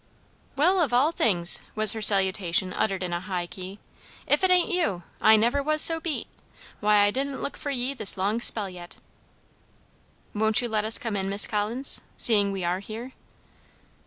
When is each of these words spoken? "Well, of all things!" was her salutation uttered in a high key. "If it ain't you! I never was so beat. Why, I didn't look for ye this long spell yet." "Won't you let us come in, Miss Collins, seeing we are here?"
"Well, 0.55 0.81
of 0.81 0.93
all 0.93 1.11
things!" 1.11 1.61
was 1.75 1.93
her 1.93 2.01
salutation 2.01 2.73
uttered 2.73 3.03
in 3.03 3.13
a 3.13 3.19
high 3.19 3.45
key. 3.45 3.77
"If 4.25 4.43
it 4.43 4.49
ain't 4.49 4.71
you! 4.71 5.03
I 5.21 5.35
never 5.35 5.61
was 5.61 5.79
so 5.83 5.99
beat. 5.99 6.25
Why, 6.79 7.01
I 7.01 7.11
didn't 7.11 7.39
look 7.43 7.55
for 7.55 7.69
ye 7.69 7.93
this 7.93 8.17
long 8.17 8.39
spell 8.41 8.67
yet." 8.67 8.97
"Won't 10.33 10.59
you 10.59 10.67
let 10.67 10.85
us 10.85 10.97
come 10.97 11.15
in, 11.15 11.29
Miss 11.29 11.45
Collins, 11.45 12.01
seeing 12.17 12.51
we 12.51 12.63
are 12.63 12.79
here?" 12.79 13.13